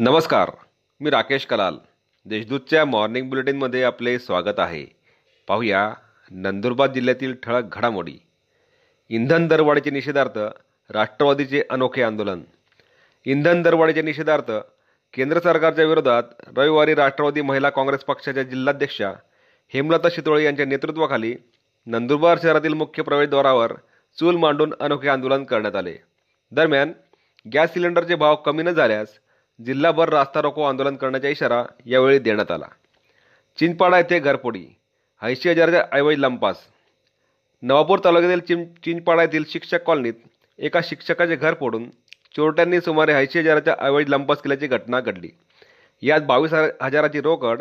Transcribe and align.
नमस्कार 0.00 0.50
मी 1.00 1.10
राकेश 1.10 1.46
कलाल. 1.46 1.76
देशदूतच्या 2.24 2.84
मॉर्निंग 2.84 3.28
बुलेटिनमध्ये 3.28 3.82
आपले 3.82 4.18
स्वागत 4.18 4.58
आहे. 4.58 4.86
पाहूया 5.48 5.94
नंदुरबार 6.30 6.88
जिल्ह्यातील 6.92 7.34
ठळक 7.42 7.64
घडामोडी. 7.72 8.18
इंधन 9.08 9.48
दरवाढीचे 9.48 9.90
निषेधार्थ 9.90 10.38
राष्ट्रवादीचे 10.90 11.62
अनोखे 11.70 12.02
आंदोलन. 12.02 12.40
इंधन 13.24 13.62
दरवाढीच्या 13.62 14.02
निषेधार्थ 14.02 14.50
केंद्र 15.14 15.40
सरकारच्या 15.40 15.84
विरोधात 15.84 16.22
रविवारी 16.56 16.94
राष्ट्रवादी 16.94 17.40
महिला 17.40 17.70
काँग्रेस 17.70 18.00
पक्षाच्या 18.00 18.42
जिल्हाध्यक्षा 18.42 19.12
हेमलता 19.74 20.08
शितोळे 20.08 20.44
यांच्या 20.44 20.66
नेतृत्वाखाली 20.66 21.34
नंदुरबार 21.86 22.38
शहरातील 22.42 22.74
मुख्य 22.74 23.02
प्रवेशद्वारावर 23.02 23.72
चूल 24.18 24.36
मांडून 24.36 24.74
अनोखे 24.80 25.08
आंदोलन 25.08 25.44
करण्यात 25.44 25.76
आले. 25.76 25.94
दरम्यान 26.52 26.92
गॅस 27.54 27.74
सिलेंडरचे 27.74 28.14
भाव 28.14 28.36
कमी 28.36 28.62
न 28.62 28.70
झाल्यास 28.70 29.08
जिल्हाभर 29.58 30.08
रास्ता 30.08 30.40
रोको 30.42 30.62
आंदोलन 30.62 30.96
करण्याचा 30.96 31.28
इशारा 31.28 31.62
यावेळी 31.86 32.18
देण्यात 32.18 32.50
आला. 32.50 32.66
चिंचपाडा 33.58 33.98
येथे 33.98 34.18
घरपोडी 34.18 34.66
ऐंशी 35.22 35.48
हजाराच्या 35.48 35.84
ऐवजी 35.92 36.20
लंपास. 36.22 36.56
नवापूर 37.62 37.98
तालुक्यातील 38.04 38.40
चिं 38.40 38.64
चिंचपाडा 38.84 39.22
येथील 39.22 39.44
शिक्षक 39.48 39.82
कॉलनीत 39.82 40.14
एका 40.58 40.80
शिक्षकाचे 40.84 41.36
घर 41.36 41.54
फोडून 41.54 41.88
चोरट्यांनी 42.36 42.80
सुमारे 42.80 43.12
ऐंशी 43.12 43.38
हजाराच्या 43.38 43.74
ऐवजी 43.80 44.10
लंपास 44.10 44.42
केल्याची 44.42 44.66
घटना 44.66 45.00
घडली. 45.00 45.28
यात 46.02 46.20
बावीस 46.20 46.52
हजाराची 46.82 47.20
रोकड 47.20 47.60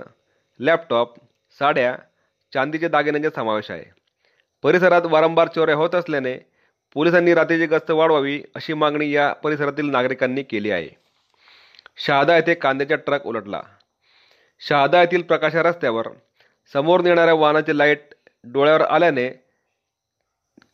लॅपटॉप 0.59 1.13
साड्या 1.59 1.95
चांदीच्या 2.53 2.89
दागिन्यांचा 2.89 3.29
समावेश 3.35 3.71
आहे. 3.71 3.83
परिसरात 4.63 5.01
वारंवार 5.05 5.47
चोऱ्या 5.47 5.75
होत 5.75 5.95
असल्याने 5.95 6.37
पोलिसांनी 6.93 7.33
रात्रीची 7.33 7.65
गस्त 7.65 7.91
वाढवावी 7.91 8.41
अशी 8.55 8.73
मागणी 8.73 9.11
या 9.11 9.33
परिसरातील 9.33 9.89
नागरिकांनी 9.89 10.43
केली 10.43 10.71
आहे. 10.71 11.06
शहादा 11.97 12.35
येथे 12.35 12.53
कांद्याचा 12.53 12.95
ट्रक 12.95 13.25
उलटला. 13.27 13.61
शहादा 14.61 14.99
येथील 15.01 15.21
प्रकाशा 15.21 15.63
रस्त्यावर 15.63 16.07
समोरून 16.73 17.07
येणाऱ्या 17.07 17.33
वाहनाचे 17.33 17.77
लाइट 17.77 18.13
डोळ्यावर 18.53 18.81
आल्याने 18.81 19.29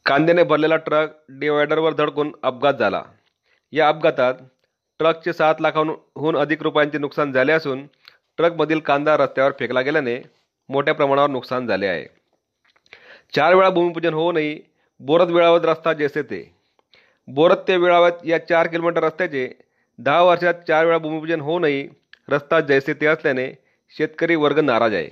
कांद्याने 0.05 0.43
भरलेला 0.43 0.75
ट्रक 0.77 1.11
डिवायडरवर 1.39 1.93
धडकून 1.93 2.31
अपघात 2.43 2.73
झाला. 2.73 3.03
या 3.73 3.87
अपघातात 3.87 4.33
ट्रकचे 4.99 5.33
सात 5.33 5.61
लाखांहून 5.61 6.37
अधिक 6.37 6.63
रुपयांचे 6.63 6.97
नुकसान 6.97 7.31
झाले 7.31 7.51
असून 7.51 7.85
ट्रकमधील 8.37 8.79
कांदा 8.79 9.15
रस्त्यावर 9.17 9.51
फेकला 9.59 9.81
गेल्याने 9.81 10.21
मोठ्या 10.69 10.93
प्रमाणावर 10.93 11.29
नुकसान 11.29 11.67
झाले 11.67 11.87
आहे. 11.87 12.05
चार 13.33 13.53
वेळा 13.55 13.69
भूमिपूजन 13.69 14.13
होऊनही 14.13 14.59
बोरत 14.99 15.27
वेळावत 15.27 15.65
रस्ता 15.65 15.93
जैसे 15.93 16.21
ते 16.21 16.43
बोरत 17.27 17.57
ते 17.67 17.77
वेळावत 17.77 18.25
या 18.25 18.37
चार 18.47 18.67
किलोमीटर 18.67 19.03
रस्त्याचे 19.03 19.47
दहा 19.99 20.21
वर्षात 20.21 20.53
चार 20.67 20.85
वेळा 20.85 20.97
भूमिपूजन 20.97 21.41
होऊनही 21.41 21.87
रस्ता 22.29 22.59
जैसे 22.61 22.93
ते 22.93 23.05
असल्याने 23.05 23.51
शेतकरी 23.91 24.35
वर्ग 24.35 24.59
नाराज 24.59 24.93
आहे. 24.93 25.09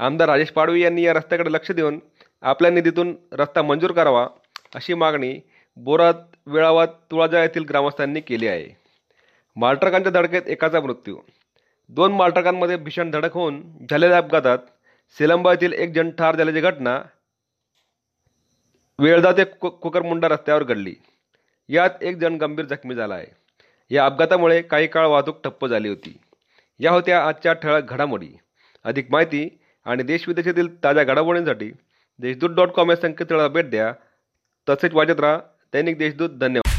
आमदार 0.00 0.28
राजेश 0.28 0.50
पाडवी 0.52 0.82
यांनी 0.82 1.02
या 1.02 1.12
रस्त्याकडे 1.14 1.52
लक्ष 1.52 1.70
देऊन 1.72 1.98
आपल्या 2.42 2.70
निधीतून 2.70 3.14
रस्ता 3.32 3.62
मंजूर 3.62 3.92
करावा 3.92 4.26
अशी 4.74 4.94
मागणी 4.94 5.34
बोरात 5.76 6.14
वेळावत 6.46 6.88
तुळाजा 7.10 7.42
येथील 7.42 7.64
ग्रामस्थांनी 7.64 8.20
केली 8.20 8.46
आहे. 8.48 8.68
मालट्रकांच्या 9.56 10.12
धडकेत 10.12 10.48
एकाचा 10.48 10.80
मृत्यू. 10.80 11.16
दोन 11.90 12.12
मालट्रकांमध्ये 12.12 12.76
भीषण 12.76 13.10
धडक 13.10 13.34
होऊन 13.34 13.62
झालेल्या 13.90 14.18
अपघातात 14.18 14.58
सिलंबा 15.16 15.52
येथील 15.52 15.72
एक 15.72 15.92
जण 15.94 16.10
ठार 16.10 16.36
झाल्याची 16.36 16.60
घटना 16.60 17.00
वेळदा 18.98 19.32
ते 19.32 19.44
कु 19.44 19.68
कुकरमुंडा 19.70 20.28
रस्त्यावर 20.28 20.62
घडली. 20.62 20.94
यात 21.68 22.02
एक 22.02 22.16
जण 22.16 22.36
गंभीर 22.36 22.64
जखमी 22.66 22.94
झाला 22.94 23.14
आहे. 23.14 23.39
या 23.90 24.06
अपघातामुळे 24.06 24.62
काही 24.62 24.86
काळ 24.86 25.06
वाहतूक 25.06 25.42
ठप्प 25.44 25.66
झाली 25.66 25.88
होती. 25.88 26.18
या 26.78 26.90
होत्या 26.90 27.26
आजच्या 27.28 27.52
ठळक 27.52 27.82
घडामोडी. 27.82 28.28
अधिक 28.84 29.06
माहिती 29.10 29.60
आणि 29.84 30.02
देशविदेशातील 30.02 30.84
ताज्या 30.84 31.04
घडामोडींसाठी 31.04 31.72
देशदूत 32.18 32.50
डॉट 32.50 32.70
कॉम 32.70 32.90
या 32.90 32.96
संकेतस्थळाला 32.96 33.48
भेट 33.48 33.70
द्या. 33.70 33.92
तसेच 34.68 34.94
वाजत 34.94 35.20
राहा 35.20 35.38
दैनिक 35.72 35.98
देशदूत. 35.98 36.30
धन्यवाद. 36.30 36.69